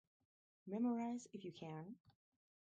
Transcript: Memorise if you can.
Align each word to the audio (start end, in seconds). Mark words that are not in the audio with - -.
Memorise 0.65 1.27
if 1.31 1.45
you 1.45 1.51
can. 1.51 1.95